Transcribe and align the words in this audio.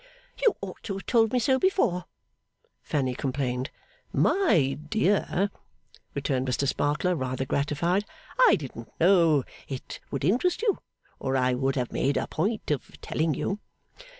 'You 0.41 0.55
ought 0.61 0.81
to 0.81 0.93
have 0.93 1.05
told 1.05 1.31
me 1.31 1.37
so 1.37 1.59
before,' 1.59 2.05
Fanny 2.81 3.13
complained. 3.13 3.69
'My 4.11 4.75
dear,' 4.89 5.51
returned 6.15 6.47
Mr 6.47 6.67
Sparkler, 6.67 7.13
rather 7.15 7.45
gratified, 7.45 8.05
'I 8.47 8.55
didn't 8.55 8.89
know 8.99 9.43
It 9.67 9.99
would 10.09 10.25
interest 10.25 10.63
you, 10.63 10.79
or 11.19 11.37
I 11.37 11.53
would 11.53 11.75
have 11.75 11.91
made 11.91 12.17
a 12.17 12.25
point 12.25 12.71
of 12.71 12.99
telling 13.01 13.35
you. 13.35 13.59